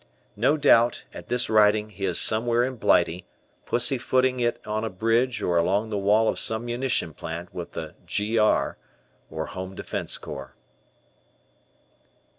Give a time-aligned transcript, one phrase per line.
[0.35, 3.27] No doubt, at this writing he is "somewhere in Blighty"
[3.67, 7.73] pussy footing it on a bridge or along the wall of some munition plant with
[7.73, 8.35] the "G.
[8.39, 8.79] R,"
[9.29, 10.55] or Home Defence Corps.